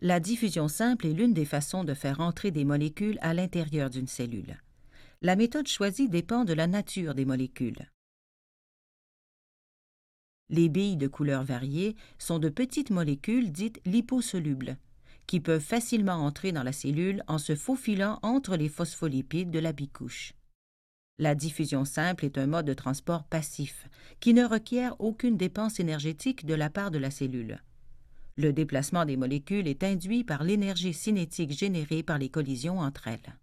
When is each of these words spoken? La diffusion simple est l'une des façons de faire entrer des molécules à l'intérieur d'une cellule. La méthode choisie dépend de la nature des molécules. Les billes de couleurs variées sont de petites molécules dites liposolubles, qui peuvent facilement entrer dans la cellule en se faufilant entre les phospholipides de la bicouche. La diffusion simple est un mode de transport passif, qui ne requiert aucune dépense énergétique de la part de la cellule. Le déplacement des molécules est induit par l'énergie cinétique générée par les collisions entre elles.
La 0.00 0.20
diffusion 0.20 0.68
simple 0.68 1.06
est 1.06 1.12
l'une 1.12 1.34
des 1.34 1.44
façons 1.44 1.82
de 1.82 1.92
faire 1.92 2.20
entrer 2.20 2.52
des 2.52 2.64
molécules 2.64 3.18
à 3.20 3.34
l'intérieur 3.34 3.90
d'une 3.90 4.06
cellule. 4.06 4.56
La 5.22 5.34
méthode 5.34 5.66
choisie 5.66 6.08
dépend 6.08 6.44
de 6.44 6.52
la 6.52 6.68
nature 6.68 7.16
des 7.16 7.24
molécules. 7.24 7.90
Les 10.50 10.68
billes 10.68 10.96
de 10.96 11.08
couleurs 11.08 11.42
variées 11.42 11.96
sont 12.18 12.38
de 12.38 12.48
petites 12.48 12.90
molécules 12.90 13.50
dites 13.50 13.80
liposolubles, 13.84 14.78
qui 15.26 15.40
peuvent 15.40 15.60
facilement 15.60 16.24
entrer 16.24 16.52
dans 16.52 16.62
la 16.62 16.72
cellule 16.72 17.24
en 17.26 17.38
se 17.38 17.56
faufilant 17.56 18.20
entre 18.22 18.56
les 18.56 18.68
phospholipides 18.68 19.50
de 19.50 19.58
la 19.58 19.72
bicouche. 19.72 20.32
La 21.18 21.34
diffusion 21.34 21.84
simple 21.84 22.24
est 22.24 22.38
un 22.38 22.46
mode 22.46 22.66
de 22.66 22.72
transport 22.72 23.24
passif, 23.24 23.88
qui 24.20 24.32
ne 24.32 24.44
requiert 24.44 24.94
aucune 25.00 25.36
dépense 25.36 25.80
énergétique 25.80 26.46
de 26.46 26.54
la 26.54 26.70
part 26.70 26.92
de 26.92 26.98
la 26.98 27.10
cellule. 27.10 27.60
Le 28.38 28.52
déplacement 28.52 29.04
des 29.04 29.16
molécules 29.16 29.66
est 29.66 29.82
induit 29.82 30.22
par 30.22 30.44
l'énergie 30.44 30.94
cinétique 30.94 31.50
générée 31.50 32.04
par 32.04 32.18
les 32.18 32.28
collisions 32.28 32.78
entre 32.78 33.08
elles. 33.08 33.34